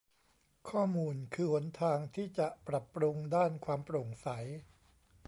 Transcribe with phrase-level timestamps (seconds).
[0.69, 4.27] ข้อมูลคือหนทางที่จะปรับปรุงด้านความโปร่งใส